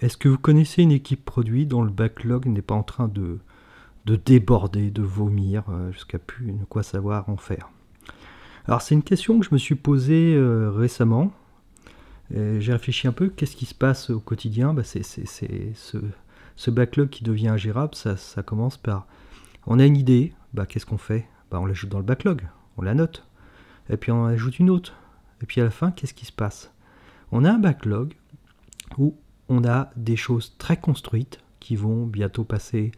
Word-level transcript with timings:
Est-ce 0.00 0.16
que 0.16 0.28
vous 0.28 0.38
connaissez 0.38 0.82
une 0.82 0.92
équipe 0.92 1.24
produit 1.24 1.66
dont 1.66 1.82
le 1.82 1.90
backlog 1.90 2.46
n'est 2.46 2.62
pas 2.62 2.74
en 2.74 2.82
train 2.82 3.08
de, 3.08 3.38
de 4.04 4.16
déborder, 4.16 4.90
de 4.90 5.02
vomir, 5.02 5.64
euh, 5.70 5.90
jusqu'à 5.92 6.18
plus 6.18 6.52
ne 6.52 6.64
quoi 6.64 6.82
savoir 6.82 7.28
en 7.30 7.36
faire? 7.36 7.70
Alors 8.66 8.82
c'est 8.82 8.94
une 8.94 9.02
question 9.02 9.38
que 9.38 9.46
je 9.46 9.50
me 9.52 9.58
suis 9.58 9.74
posée 9.74 10.34
euh, 10.34 10.70
récemment. 10.70 11.32
J'ai 12.32 12.72
réfléchi 12.72 13.06
un 13.06 13.12
peu, 13.12 13.28
qu'est-ce 13.28 13.54
qui 13.54 13.66
se 13.66 13.74
passe 13.74 14.10
au 14.10 14.18
quotidien? 14.18 14.74
Bah, 14.74 14.82
C'est 14.82 15.04
ce, 15.04 16.70
backlog 16.70 17.08
qui 17.08 17.22
devient 17.22 17.48
ingérable, 17.48 17.94
ça, 17.94 18.42
commence 18.42 18.76
par... 18.76 19.06
On 19.68 19.78
a 19.78 19.86
une 19.86 19.96
idée, 19.96 20.32
bah, 20.52 20.66
qu'est-ce 20.66 20.86
qu'on 20.86 20.98
fait? 20.98 21.28
Bah, 21.52 21.60
On 21.60 21.66
l'ajoute 21.66 21.88
dans 21.88 21.98
le 21.98 22.04
backlog, 22.04 22.42
on 22.78 22.82
la 22.82 22.94
note, 22.94 23.24
et 23.90 23.96
puis 23.96 24.10
on 24.10 24.24
ajoute 24.24 24.58
une 24.58 24.70
autre. 24.70 24.96
Et 25.40 25.46
puis 25.46 25.60
à 25.60 25.64
la 25.64 25.70
fin, 25.70 25.92
qu'est-ce 25.92 26.14
qui 26.14 26.26
se 26.26 26.32
passe? 26.32 26.72
On 27.30 27.44
a 27.44 27.52
un 27.52 27.58
backlog 27.58 28.14
où 28.98 29.14
on 29.48 29.64
a 29.64 29.90
des 29.96 30.16
choses 30.16 30.54
très 30.58 30.76
construites 30.76 31.40
qui 31.60 31.76
vont 31.76 32.06
bientôt 32.06 32.44
passer 32.44 32.92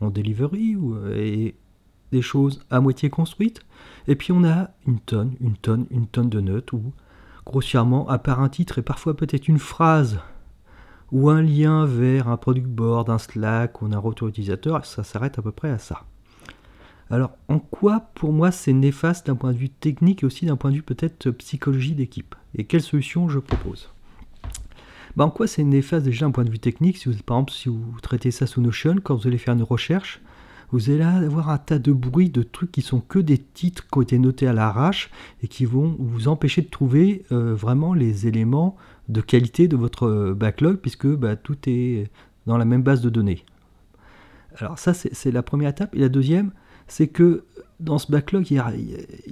en 0.00 0.10
delivery 0.10 0.76
ou, 0.76 0.96
et 1.12 1.54
des 2.10 2.22
choses 2.22 2.60
à 2.70 2.80
moitié 2.80 3.10
construites. 3.10 3.60
Et 4.06 4.16
puis 4.16 4.32
on 4.32 4.44
a 4.44 4.70
une 4.86 5.00
tonne, 5.00 5.34
une 5.40 5.56
tonne, 5.56 5.86
une 5.90 6.06
tonne 6.06 6.28
de 6.28 6.40
notes 6.40 6.72
où, 6.72 6.92
grossièrement, 7.44 8.08
à 8.08 8.18
part 8.18 8.40
un 8.40 8.48
titre 8.48 8.78
et 8.78 8.82
parfois 8.82 9.16
peut-être 9.16 9.48
une 9.48 9.58
phrase 9.58 10.20
ou 11.10 11.28
un 11.30 11.42
lien 11.42 11.84
vers 11.84 12.28
un 12.28 12.36
product 12.36 12.66
board, 12.66 13.10
un 13.10 13.18
Slack 13.18 13.82
ou 13.82 13.86
un 13.86 13.98
retour 13.98 14.28
utilisateur, 14.28 14.84
ça 14.84 15.04
s'arrête 15.04 15.38
à 15.38 15.42
peu 15.42 15.52
près 15.52 15.70
à 15.70 15.78
ça. 15.78 16.04
Alors, 17.10 17.32
en 17.48 17.58
quoi, 17.58 18.08
pour 18.14 18.32
moi, 18.32 18.50
c'est 18.50 18.72
néfaste 18.72 19.26
d'un 19.26 19.36
point 19.36 19.52
de 19.52 19.58
vue 19.58 19.68
technique 19.68 20.22
et 20.22 20.26
aussi 20.26 20.46
d'un 20.46 20.56
point 20.56 20.70
de 20.70 20.76
vue 20.76 20.82
peut-être 20.82 21.30
psychologie 21.32 21.94
d'équipe? 21.94 22.34
Et 22.54 22.64
quelle 22.64 22.80
solution 22.80 23.28
je 23.28 23.38
propose? 23.38 23.90
Bah, 25.16 25.24
En 25.24 25.30
quoi 25.30 25.46
c'est 25.46 25.64
néfaste 25.64 26.04
déjà 26.04 26.26
d'un 26.26 26.32
point 26.32 26.44
de 26.44 26.50
vue 26.50 26.58
technique 26.58 26.96
si 26.96 27.08
vous, 27.08 27.16
Par 27.22 27.38
exemple, 27.38 27.52
si 27.52 27.68
vous 27.68 27.96
traitez 28.02 28.30
ça 28.30 28.46
sous 28.46 28.60
Notion, 28.60 28.96
quand 29.02 29.14
vous 29.14 29.26
allez 29.26 29.38
faire 29.38 29.54
une 29.54 29.62
recherche, 29.62 30.20
vous 30.72 30.88
allez 30.88 31.02
avoir 31.02 31.50
un 31.50 31.58
tas 31.58 31.78
de 31.78 31.92
bruits, 31.92 32.30
de 32.30 32.42
trucs 32.42 32.72
qui 32.72 32.80
sont 32.80 33.00
que 33.00 33.18
des 33.18 33.36
titres 33.36 33.86
qui 33.86 33.98
ont 33.98 34.02
été 34.02 34.18
notés 34.18 34.46
à 34.46 34.54
l'arrache 34.54 35.10
et 35.42 35.48
qui 35.48 35.66
vont 35.66 35.96
vous 35.98 36.28
empêcher 36.28 36.62
de 36.62 36.70
trouver 36.70 37.24
euh, 37.30 37.54
vraiment 37.54 37.92
les 37.92 38.26
éléments 38.26 38.76
de 39.08 39.20
qualité 39.20 39.68
de 39.68 39.76
votre 39.76 40.06
euh, 40.06 40.34
backlog 40.34 40.78
puisque 40.78 41.06
bah, 41.06 41.36
tout 41.36 41.58
est 41.66 42.10
dans 42.46 42.56
la 42.56 42.64
même 42.64 42.82
base 42.82 43.02
de 43.02 43.10
données. 43.10 43.44
Alors 44.56 44.78
ça, 44.78 44.94
c'est 44.94 45.30
la 45.30 45.42
première 45.42 45.70
étape. 45.70 45.94
Et 45.94 45.98
la 45.98 46.08
deuxième, 46.08 46.52
c'est 46.86 47.08
que 47.08 47.44
dans 47.80 47.98
ce 47.98 48.10
backlog, 48.10 48.50
il 48.50 48.62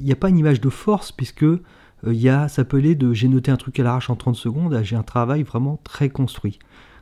n'y 0.02 0.12
a, 0.12 0.16
pas 0.16 0.28
une 0.28 0.38
image 0.38 0.60
de 0.60 0.70
force, 0.70 1.12
puisque 1.12 1.44
euh, 1.44 1.62
il 2.06 2.14
y 2.14 2.28
a, 2.28 2.46
aller 2.72 2.94
de 2.94 3.12
j'ai 3.12 3.28
noté 3.28 3.50
un 3.50 3.56
truc 3.56 3.78
à 3.78 3.82
l'arrache 3.82 4.10
en 4.10 4.16
30 4.16 4.36
secondes 4.36 4.74
à 4.74 4.82
j'ai 4.82 4.96
un 4.96 5.02
travail 5.02 5.42
vraiment 5.42 5.78
très 5.84 6.08
construit. 6.08 6.58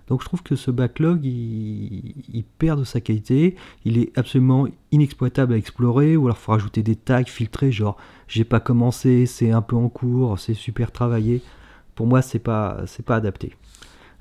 Donc 0.08 0.22
je 0.22 0.26
trouve 0.26 0.42
que 0.42 0.56
ce 0.56 0.70
backlog, 0.70 1.24
il, 1.24 2.44
perd 2.58 2.80
de 2.80 2.84
sa 2.84 3.00
qualité, 3.00 3.56
il 3.84 3.98
est 3.98 4.16
absolument 4.18 4.66
inexploitable 4.90 5.52
à 5.52 5.56
explorer, 5.56 6.16
ou 6.16 6.26
alors 6.26 6.38
il 6.40 6.44
faut 6.44 6.52
rajouter 6.52 6.82
des 6.82 6.96
tags 6.96 7.24
filtrés, 7.24 7.70
genre 7.70 7.98
j'ai 8.26 8.44
pas 8.44 8.58
commencé, 8.58 9.26
c'est 9.26 9.50
un 9.50 9.60
peu 9.60 9.76
en 9.76 9.90
cours, 9.90 10.38
c'est 10.38 10.54
super 10.54 10.92
travaillé. 10.92 11.42
Pour 11.94 12.06
moi, 12.06 12.22
c'est 12.22 12.38
pas, 12.38 12.78
c'est 12.86 13.04
pas 13.04 13.16
adapté. 13.16 13.54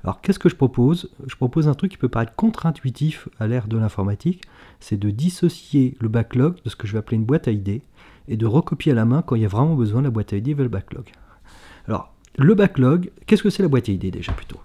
Alors 0.04 0.20
qu'est-ce 0.20 0.38
que 0.38 0.48
je 0.48 0.56
propose? 0.56 1.10
Je 1.26 1.36
propose 1.36 1.68
un 1.68 1.74
truc 1.74 1.90
qui 1.90 1.96
peut 1.96 2.08
paraître 2.08 2.34
contre-intuitif 2.34 3.28
à 3.40 3.46
l'ère 3.46 3.66
de 3.66 3.78
l'informatique, 3.78 4.42
c'est 4.80 4.98
de 4.98 5.10
dissocier 5.10 5.96
le 6.00 6.08
backlog 6.08 6.56
de 6.64 6.70
ce 6.70 6.76
que 6.76 6.86
je 6.86 6.92
vais 6.92 6.98
appeler 6.98 7.16
une 7.16 7.24
boîte 7.24 7.48
à 7.48 7.50
idées 7.50 7.82
et 8.28 8.36
de 8.36 8.46
recopier 8.46 8.92
à 8.92 8.94
la 8.94 9.04
main 9.04 9.22
quand 9.22 9.34
il 9.34 9.42
y 9.42 9.44
a 9.44 9.48
vraiment 9.48 9.74
besoin 9.74 10.02
la 10.02 10.10
boîte 10.10 10.32
à 10.32 10.36
idées 10.36 10.54
vers 10.54 10.64
le 10.64 10.70
backlog. 10.70 11.06
Alors 11.86 12.14
le 12.36 12.54
backlog, 12.54 13.10
qu'est-ce 13.26 13.42
que 13.42 13.50
c'est 13.50 13.62
la 13.62 13.68
boîte 13.68 13.88
à 13.88 13.92
idées 13.92 14.10
déjà 14.10 14.32
plutôt? 14.32 14.60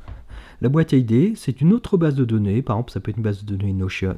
La 0.61 0.69
boîte 0.69 0.93
à 0.93 0.97
idées, 0.97 1.33
c'est 1.35 1.59
une 1.61 1.73
autre 1.73 1.97
base 1.97 2.15
de 2.15 2.25
données, 2.25 2.61
par 2.61 2.77
exemple 2.77 2.91
ça 2.91 2.99
peut 2.99 3.11
être 3.11 3.17
une 3.17 3.23
base 3.23 3.43
de 3.43 3.55
données 3.55 3.73
Notion, 3.73 4.15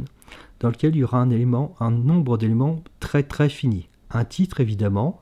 dans 0.59 0.69
laquelle 0.69 0.95
il 0.95 0.99
y 0.99 1.03
aura 1.03 1.19
un 1.19 1.29
élément, 1.29 1.75
un 1.79 1.91
nombre 1.91 2.37
d'éléments 2.37 2.83
très 2.99 3.23
très 3.23 3.49
fini. 3.49 3.87
Un 4.11 4.25
titre 4.25 4.59
évidemment, 4.59 5.21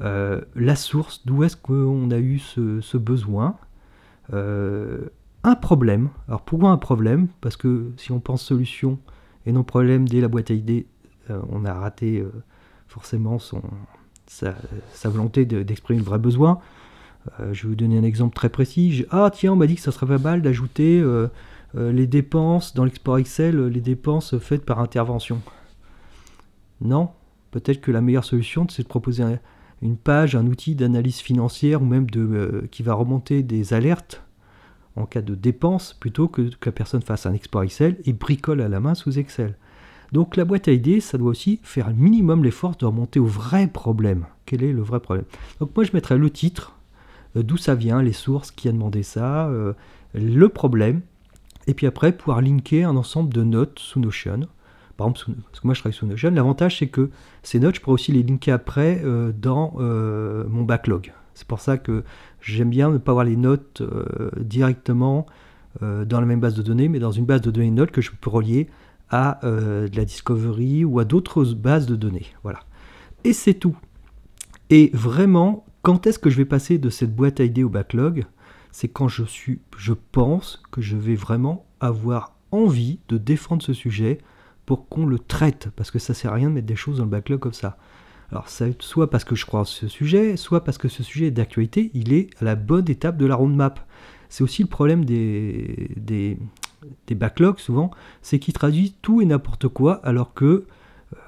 euh, 0.00 0.40
la 0.54 0.76
source, 0.76 1.22
d'où 1.24 1.44
est-ce 1.44 1.56
qu'on 1.56 2.10
a 2.10 2.18
eu 2.18 2.38
ce 2.38 2.96
besoin, 2.96 3.56
euh, 4.32 5.08
un 5.44 5.54
problème. 5.54 6.08
Alors 6.28 6.42
pourquoi 6.42 6.70
un 6.70 6.78
problème? 6.78 7.28
Parce 7.40 7.56
que 7.56 7.90
si 7.96 8.12
on 8.12 8.20
pense 8.20 8.42
solution 8.42 8.98
et 9.46 9.52
non 9.52 9.64
problème 9.64 10.08
dès 10.08 10.20
la 10.20 10.28
boîte 10.28 10.50
à 10.50 10.54
idées, 10.54 10.86
euh, 11.30 11.40
on 11.50 11.64
a 11.64 11.74
raté 11.74 12.24
forcément 12.92 13.38
sa, 14.26 14.54
volonté 15.04 15.44
d'exprimer 15.44 15.98
le 15.98 16.04
vrai 16.04 16.18
besoin. 16.18 16.60
je 17.38 17.62
vais 17.62 17.68
vous 17.68 17.74
donner 17.74 17.98
un 17.98 18.04
exemple 18.04 18.34
très 18.34 18.48
précis. 18.48 19.04
Ah 19.10 19.30
tiens, 19.32 19.52
on 19.52 19.56
m'a 19.56 19.66
dit 19.66 19.74
que 19.74 19.80
ça 19.80 19.92
serait 19.92 20.06
pas 20.06 20.18
mal 20.18 20.42
d'ajouter 20.42 21.04
les 21.74 22.06
dépenses 22.06 22.74
dans 22.74 22.84
l'export 22.84 23.18
Excel, 23.18 23.66
les 23.66 23.80
dépenses 23.80 24.38
faites 24.38 24.64
par 24.64 24.80
intervention. 24.80 25.40
Non, 26.80 27.10
peut-être 27.52 27.80
que 27.80 27.90
la 27.90 28.00
meilleure 28.00 28.24
solution, 28.24 28.66
c'est 28.68 28.82
de 28.82 28.88
proposer 28.88 29.24
une 29.82 29.96
page, 29.96 30.34
un 30.34 30.46
outil 30.46 30.74
d'analyse 30.74 31.18
financière 31.18 31.82
ou 31.82 31.84
même 31.84 32.08
de, 32.08 32.20
euh, 32.20 32.68
qui 32.70 32.82
va 32.82 32.94
remonter 32.94 33.42
des 33.42 33.74
alertes 33.74 34.22
en 34.96 35.06
cas 35.06 35.22
de 35.22 35.34
dépenses 35.34 35.94
plutôt 35.94 36.28
que 36.28 36.42
que 36.42 36.68
la 36.68 36.72
personne 36.72 37.02
fasse 37.02 37.26
un 37.26 37.32
export 37.32 37.62
Excel 37.62 37.96
et 38.04 38.12
bricole 38.12 38.60
à 38.60 38.68
la 38.68 38.80
main 38.80 38.94
sous 38.94 39.18
Excel. 39.18 39.56
Donc 40.12 40.36
la 40.36 40.44
boîte 40.44 40.68
à 40.68 40.72
idées, 40.72 41.00
ça 41.00 41.16
doit 41.16 41.30
aussi 41.30 41.58
faire 41.62 41.88
un 41.88 41.94
minimum 41.94 42.44
l'effort 42.44 42.76
de 42.76 42.84
remonter 42.84 43.18
au 43.18 43.26
vrai 43.26 43.66
problème. 43.66 44.26
Quel 44.44 44.62
est 44.62 44.72
le 44.72 44.82
vrai 44.82 45.00
problème? 45.00 45.24
Donc 45.58 45.74
moi 45.74 45.84
je 45.84 45.92
mettrai 45.94 46.18
le 46.18 46.28
titre, 46.28 46.76
euh, 47.36 47.42
d'où 47.42 47.56
ça 47.56 47.74
vient, 47.74 48.02
les 48.02 48.12
sources, 48.12 48.50
qui 48.50 48.68
a 48.68 48.72
demandé 48.72 49.02
ça, 49.02 49.48
euh, 49.48 49.72
le 50.14 50.48
problème, 50.50 51.00
et 51.66 51.74
puis 51.74 51.86
après 51.86 52.12
pouvoir 52.12 52.42
linker 52.42 52.86
un 52.86 52.96
ensemble 52.96 53.32
de 53.32 53.42
notes 53.42 53.78
sous 53.78 54.00
Notion 54.00 54.40
par 54.98 55.08
exemple, 55.08 55.38
parce 55.48 55.60
que 55.60 55.66
moi 55.66 55.72
je 55.72 55.80
travaille 55.80 55.96
sous 55.96 56.06
Notion, 56.06 56.30
l'avantage 56.30 56.78
c'est 56.78 56.88
que 56.88 57.08
ces 57.42 57.58
notes, 57.58 57.76
je 57.76 57.80
pourrais 57.80 57.94
aussi 57.94 58.12
les 58.12 58.22
linker 58.22 58.54
après 58.54 59.00
euh, 59.02 59.32
dans 59.32 59.72
mon 59.78 60.64
backlog. 60.64 61.12
C'est 61.32 61.46
pour 61.46 61.60
ça 61.60 61.78
que 61.78 62.04
j'aime 62.42 62.68
bien 62.68 62.90
ne 62.90 62.98
pas 62.98 63.12
avoir 63.12 63.24
les 63.24 63.36
notes 63.36 63.82
directement 64.38 65.24
dans 65.80 66.20
la 66.20 66.26
même 66.26 66.40
base 66.40 66.54
de 66.54 66.60
données, 66.60 66.88
mais 66.88 66.98
dans 66.98 67.10
une 67.10 67.24
base 67.24 67.40
de 67.40 67.50
données 67.50 67.70
notes 67.70 67.90
que 67.90 68.02
je 68.02 68.10
peux 68.10 68.28
relier 68.28 68.68
à 69.12 69.38
de 69.44 69.96
la 69.96 70.04
Discovery 70.04 70.84
ou 70.84 70.98
à 70.98 71.04
d'autres 71.04 71.44
bases 71.44 71.86
de 71.86 71.94
données. 71.94 72.26
Voilà. 72.42 72.60
Et 73.24 73.32
c'est 73.32 73.54
tout. 73.54 73.76
Et 74.70 74.90
vraiment, 74.94 75.64
quand 75.82 76.06
est-ce 76.06 76.18
que 76.18 76.30
je 76.30 76.38
vais 76.38 76.44
passer 76.44 76.78
de 76.78 76.90
cette 76.90 77.14
boîte 77.14 77.40
à 77.40 77.44
idées 77.44 77.62
au 77.62 77.68
backlog? 77.68 78.24
C'est 78.70 78.88
quand 78.88 79.08
je 79.08 79.24
suis, 79.24 79.60
je 79.76 79.92
pense 79.92 80.62
que 80.70 80.80
je 80.80 80.96
vais 80.96 81.14
vraiment 81.14 81.66
avoir 81.80 82.34
envie 82.52 83.00
de 83.08 83.18
défendre 83.18 83.62
ce 83.62 83.74
sujet 83.74 84.18
pour 84.64 84.88
qu'on 84.88 85.04
le 85.04 85.18
traite, 85.18 85.68
parce 85.76 85.90
que 85.90 85.98
ça 85.98 86.14
sert 86.14 86.32
à 86.32 86.36
rien 86.36 86.48
de 86.48 86.54
mettre 86.54 86.66
des 86.66 86.76
choses 86.76 86.98
dans 86.98 87.04
le 87.04 87.10
backlog 87.10 87.40
comme 87.40 87.52
ça. 87.52 87.76
Alors, 88.30 88.48
ça, 88.48 88.66
soit 88.78 89.10
parce 89.10 89.24
que 89.24 89.34
je 89.34 89.44
crois 89.44 89.60
à 89.60 89.64
ce 89.64 89.88
sujet, 89.88 90.38
soit 90.38 90.64
parce 90.64 90.78
que 90.78 90.88
ce 90.88 91.02
sujet 91.02 91.26
est 91.26 91.32
d'actualité, 91.32 91.90
il 91.92 92.14
est 92.14 92.30
à 92.40 92.44
la 92.44 92.54
bonne 92.54 92.88
étape 92.88 93.18
de 93.18 93.26
la 93.26 93.34
roadmap. 93.34 93.86
C'est 94.30 94.42
aussi 94.42 94.62
le 94.62 94.68
problème 94.68 95.04
des, 95.04 95.90
des, 95.98 96.38
backlogs, 97.14 97.58
souvent, 97.58 97.90
c'est 98.22 98.38
qu'ils 98.38 98.54
traduisent 98.54 98.94
tout 99.02 99.20
et 99.20 99.24
n'importe 99.24 99.68
quoi, 99.68 100.00
alors 100.04 100.34
que 100.34 100.66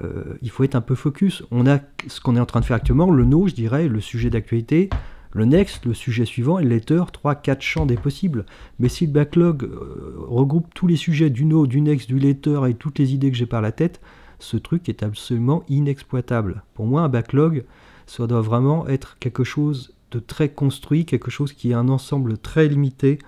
euh, 0.03 0.37
il 0.42 0.50
faut 0.50 0.65
être 0.65 0.75
un 0.75 0.81
peu 0.81 0.94
focus. 0.94 1.42
On 1.50 1.66
a 1.66 1.78
ce 2.06 2.20
qu'on 2.20 2.37
est 2.37 2.41
en 2.41 2.47
train 2.47 2.60
de 2.60 2.65
faire 2.65 2.76
actuellement, 2.76 3.10
le 3.10 3.25
no, 3.25 3.47
je 3.47 3.54
dirais, 3.54 3.88
le 3.88 4.00
sujet 4.00 4.31
d'actualité, 4.31 4.91
le 5.32 5.44
next, 5.44 5.84
le 5.84 5.94
sujet 5.94 6.25
suivant, 6.25 6.59
et 6.59 6.62
le 6.62 6.70
letter, 6.70 7.03
3-4 7.12 7.60
champs 7.60 7.87
des 7.87 7.97
possibles. 7.97 8.47
Mais 8.78 8.88
si 8.88 9.06
le 9.06 9.12
backlog 9.12 9.64
euh, 9.64 10.16
regroupe 10.26 10.72
tous 10.75 10.87
les 10.87 10.97
sujets 10.97 11.31
du 11.31 11.44
no, 11.44 11.66
du 11.66 11.81
next, 11.81 12.09
du 12.09 12.19
letter 12.19 12.60
et 12.69 12.75
toutes 12.75 12.98
les 12.98 13.14
idées 13.14 13.31
que 13.31 13.37
j'ai 13.37 13.47
par 13.47 13.60
la 13.60 13.72
tête, 13.72 14.00
ce 14.38 14.56
truc 14.56 14.88
est 14.88 15.03
absolument 15.03 15.64
inexploitable. 15.69 16.62
Pour 16.75 16.87
moi, 16.87 17.03
un 17.03 17.09
backlog, 17.09 17.64
ça 18.06 18.26
doit 18.26 18.41
vraiment 18.43 18.87
être 18.88 19.16
quelque 19.19 19.44
chose 19.44 19.94
de 20.10 20.19
très 20.20 20.48
construit, 20.48 21.04
quelque 21.04 21.31
chose 21.31 21.53
qui 21.53 21.70
est 21.70 21.75
un 21.75 21.88
ensemble 21.88 22.38
très 22.38 22.69
limité 22.69 23.19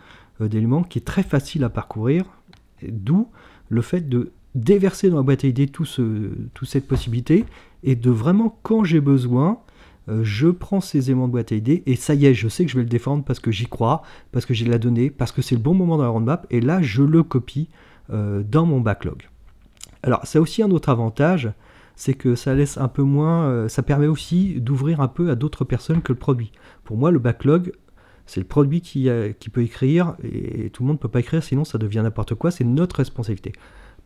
d'éléments, 0.41 0.82
qui 0.82 0.98
est 0.98 1.04
très 1.04 1.22
facile 1.22 1.65
à 1.65 1.68
parcourir, 1.68 2.24
d'où 2.86 3.28
le 3.68 3.83
fait 3.83 4.09
de 4.09 4.33
déverser 4.54 5.10
dans 5.10 5.16
la 5.16 5.22
boîte 5.22 5.44
à 5.44 5.48
idées 5.48 5.68
toute 5.68 5.88
cette 6.65 6.86
possibilité, 6.86 7.44
et 7.83 7.94
de 7.94 8.10
vraiment, 8.10 8.59
quand 8.62 8.84
j'ai 8.84 9.00
besoin, 9.00 9.60
euh, 10.09 10.21
je 10.22 10.48
prends 10.48 10.80
ces 10.80 11.10
aimants 11.10 11.27
de 11.27 11.33
boîte 11.33 11.53
à 11.53 11.56
idées 11.56 11.83
et 11.86 11.97
ça 11.97 12.15
y 12.15 12.27
est, 12.27 12.34
je 12.34 12.48
sais 12.48 12.65
que 12.65 12.71
je 12.71 12.77
vais 12.77 12.84
le 12.84 12.88
défendre 12.88 13.24
parce 13.24 13.41
que 13.41 13.50
j'y 13.50 13.66
crois, 13.66 14.03
parce 14.33 14.47
que 14.47 14.54
j'ai 14.54 14.65
la 14.65 14.78
donnée, 14.78 15.10
parce 15.10 15.33
que 15.33 15.42
c'est 15.42 15.56
le 15.56 15.60
bon 15.60 15.74
moment 15.74 15.97
dans 15.97 16.04
la 16.04 16.09
roadmap 16.09 16.47
et 16.50 16.60
là 16.60 16.80
je 16.80 17.03
le 17.03 17.22
copie 17.22 17.68
euh, 18.12 18.42
dans 18.44 18.66
mon 18.66 18.80
backlog. 18.80 19.28
Alors 20.03 20.24
ça 20.24 20.39
a 20.39 20.42
aussi 20.42 20.62
un 20.62 20.71
autre 20.71 20.91
avantage, 20.91 21.50
c'est 21.97 22.15
que 22.15 22.34
ça 22.36 22.54
laisse 22.54 22.78
un 22.78 22.89
peu 22.89 23.03
moins, 23.03 23.47
euh, 23.47 23.68
ça 23.68 23.82
permet 23.82 24.06
aussi 24.06 24.60
d'ouvrir 24.60 25.00
un 25.00 25.09
peu 25.09 25.30
à 25.30 25.34
d'autres 25.34 25.65
personnes 25.65 26.03
que 26.03 26.12
le 26.12 26.18
produit. 26.18 26.53
Pour 26.84 26.97
moi, 26.97 27.10
le 27.10 27.18
backlog, 27.18 27.72
c'est 28.27 28.41
le 28.41 28.47
produit 28.47 28.81
qui, 28.81 29.09
qui, 29.39 29.51
peut 29.51 29.63
écrire 29.63 30.17
et 30.23 30.71
tout 30.71 30.83
le 30.83 30.89
monde 30.89 30.97
ne 30.97 31.01
peut 31.01 31.09
pas 31.09 31.21
écrire, 31.21 31.43
sinon 31.43 31.65
ça 31.65 31.78
devient 31.78 32.01
n'importe 32.03 32.34
quoi, 32.34 32.51
c'est 32.51 32.65
notre 32.65 32.97
responsabilité. 32.97 33.53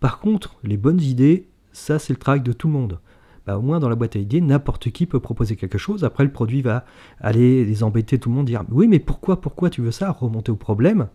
Par 0.01 0.19
contre, 0.19 0.57
les 0.65 0.77
bonnes 0.77 1.01
idées, 1.01 1.47
ça 1.73 1.99
c'est 1.99 2.13
le 2.13 2.19
travail 2.19 2.41
de 2.41 2.53
tout 2.53 2.69
le 2.69 2.73
monde. 2.73 2.99
bah, 3.47 3.59
au 3.59 3.63
moins 3.63 3.79
dans 3.79 3.89
la 3.89 3.95
boîte 3.95 4.17
à 4.17 4.19
idées, 4.19 4.41
n'importe 4.41 4.91
qui 4.91 5.07
peut 5.07 5.21
proposer 5.21 5.57
quelque 5.57 5.79
chose. 5.79 6.05
Après, 6.05 6.25
le 6.25 6.33
produit 6.33 6.63
va 6.63 6.85
aller 7.21 7.65
les 7.65 7.83
embêter 7.83 8.19
tout 8.19 8.31
le 8.31 8.35
monde, 8.35 8.47
dire 8.47 8.65
oui, 8.71 8.89
mais 8.89 8.99
pourquoi, 8.99 9.41
pourquoi 9.41 9.71
tu 9.71 9.83
veux 9.83 9.91
ça? 9.91 10.11
Remonter 10.11 10.53
au 10.53 10.57
problème. 10.57 11.09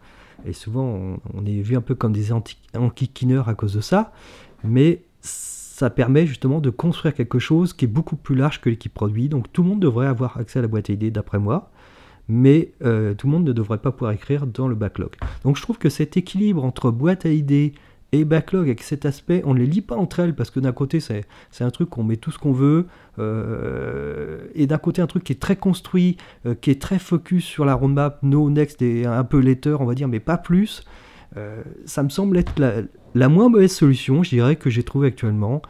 Et 0.45 0.53
souvent, 0.53 1.17
on, 1.33 1.45
est 1.45 1.61
vu 1.61 1.75
un 1.75 1.81
peu 1.81 1.95
comme 1.95 2.13
des 2.13 2.31
enquiquineurs 2.31 3.49
à 3.49 3.55
cause 3.55 3.73
de 3.73 3.81
ça. 3.81 4.11
Mais 4.63 5.03
ça 5.21 5.89
permet 5.89 6.27
justement 6.27 6.61
de 6.61 6.69
construire 6.69 7.13
quelque 7.13 7.39
chose 7.39 7.73
qui 7.73 7.85
est 7.85 7.89
beaucoup 7.89 8.15
plus 8.15 8.35
large 8.35 8.61
que 8.61 8.69
l'équipe 8.69 8.93
produit. 8.93 9.29
Donc 9.29 9.51
tout 9.51 9.63
le 9.63 9.69
monde 9.69 9.79
devrait 9.79 10.07
avoir 10.07 10.37
accès 10.37 10.59
à 10.59 10.61
la 10.61 10.67
boîte 10.67 10.89
à 10.89 10.93
idées, 10.93 11.11
d'après 11.11 11.39
moi 11.39 11.71
mais 12.27 12.71
euh, 12.83 13.13
tout 13.13 13.27
le 13.27 13.33
monde 13.33 13.45
ne 13.45 13.53
devrait 13.53 13.77
pas 13.77 13.91
pouvoir 13.91 14.11
écrire 14.11 14.47
dans 14.47 14.67
le 14.67 14.75
backlog. 14.75 15.11
Donc 15.43 15.57
je 15.57 15.61
trouve 15.61 15.77
que 15.77 15.89
cet 15.89 16.17
équilibre 16.17 16.63
entre 16.63 16.91
boîte 16.91 17.25
à 17.25 17.29
idées 17.29 17.73
et 18.11 18.23
backlog 18.23 18.67
avec 18.67 18.81
cet 18.81 19.05
aspect, 19.05 19.41
on 19.45 19.53
ne 19.53 19.59
les 19.59 19.65
lit 19.65 19.81
pas 19.81 19.95
entre 19.95 20.19
elles 20.19 20.35
parce 20.35 20.49
que 20.49 20.59
d'un 20.59 20.71
côté 20.71 20.99
c'est, 20.99 21.25
un 21.59 21.69
truc 21.69 21.89
qu'on 21.89 22.03
met 22.03 22.17
tout 22.17 22.31
ce 22.31 22.39
qu'on 22.39 22.53
veut, 22.53 22.87
euh, 23.19 24.47
et 24.53 24.67
d'un 24.67 24.77
côté 24.77 25.01
un 25.01 25.07
truc 25.07 25.23
qui 25.23 25.33
est 25.33 25.39
très 25.39 25.55
construit, 25.55 26.17
euh, 26.45 26.55
qui 26.55 26.71
est 26.71 26.81
très 26.81 26.99
focus 26.99 27.43
sur 27.43 27.65
la 27.65 27.73
roadmap, 27.73 28.19
no, 28.23 28.49
next 28.49 28.81
et 28.81 29.05
un 29.05 29.23
peu 29.23 29.39
later 29.39 29.81
on 29.81 29.85
va 29.85 29.95
dire, 29.95 30.07
mais 30.07 30.19
pas 30.19 30.37
plus. 30.37 30.83
Ça 31.83 32.01
me 32.01 32.07
semble 32.07 32.37
être 32.37 32.53
la, 32.57 33.27
moins 33.27 33.49
mauvaise 33.49 33.73
solution, 33.73 34.23
je 34.23 34.29
dirais, 34.29 34.55
que 34.55 34.69
j'ai 34.69 34.83
trouvé 34.83 35.09
actuellement 35.09 35.61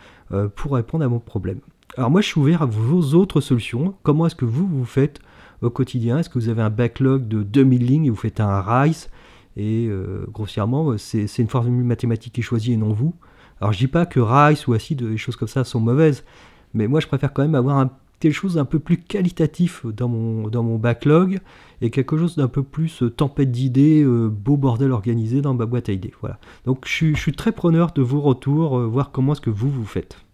pour 0.54 0.74
répondre 0.74 1.04
à 1.04 1.08
mon 1.08 1.18
problème. 1.18 1.60
Alors 1.98 2.12
moi 2.12 2.22
je 2.22 2.28
suis 2.28 2.40
ouvert 2.40 2.62
à 2.62 2.66
vos 2.68 3.16
autres 3.16 3.42
solutions. 3.42 3.96
Comment 4.04 4.28
est-ce 4.28 4.36
que 4.36 4.46
vous 4.46 4.68
vous 4.68 4.86
faites 4.86 5.20
au 5.62 5.70
quotidien 5.70 6.20
Est-ce 6.20 6.30
que 6.30 6.40
vous 6.40 6.50
avez 6.50 6.62
un 6.62 6.70
backlog 6.70 7.28
de 7.28 7.44
2000 7.44 7.86
lignes 7.86 8.06
et 8.06 8.10
vous 8.10 8.16
faites 8.16 8.40
un 8.40 8.62
RICE 8.62 9.10
et 9.58 9.88
euh, 9.88 10.26
grossièrement, 10.32 10.92
euh, 10.92 10.98
c'est 10.98 11.38
une 11.38 11.48
formule 11.48 11.84
mathématique 11.84 12.34
qui 12.34 12.42
est 12.42 12.44
choisie 12.44 12.74
et 12.74 12.78
non 12.78 12.94
vous. 12.94 13.14
Alors 13.62 13.72
je 13.72 13.80
dis 13.80 13.88
pas 13.88 14.06
que 14.06 14.20
Rice 14.20 14.68
ou 14.68 14.74
Acid, 14.74 15.02
des 15.02 15.18
choses 15.18 15.38
comme 15.38 15.48
ça 15.48 15.64
sont 15.64 15.80
mauvaises, 15.80 16.26
mais 16.74 16.88
moi 16.88 17.00
je 17.00 17.08
préfère 17.08 17.32
quand 17.32 17.42
même 17.42 17.56
avoir 17.56 17.88
quelque 18.20 18.34
chose 18.34 18.56
d'un 18.56 18.66
peu 18.66 18.80
plus 18.80 18.98
qualitatif 18.98 19.86
dans 19.86 20.10
mon, 20.10 20.50
dans 20.50 20.64
mon 20.64 20.78
backlog 20.78 21.40
et 21.82 21.90
quelque 21.90 22.18
chose 22.18 22.36
d'un 22.36 22.50
peu 22.50 22.64
plus 22.64 23.04
euh, 23.04 23.10
tempête 23.10 23.52
d'idées, 23.52 24.06
beau 24.06 24.58
bordel 24.58 24.92
organisé 24.92 25.42
dans 25.42 25.54
ma 25.54 25.66
boîte 25.66 25.88
à 25.88 25.94
idées. 25.94 26.14
Voilà. 26.20 26.38
Donc 26.66 26.86
je 26.86 26.92
suis, 26.92 27.16
je 27.16 27.22
suis 27.22 27.34
très 27.34 27.54
preneur 27.54 27.94
de 27.94 28.02
vos 28.02 28.20
retours, 28.20 28.80
voir 28.80 29.12
comment 29.12 29.34
est-ce 29.34 29.42
que 29.42 29.50
vous 29.50 29.70
vous 29.70 29.86
faites. 29.86 30.25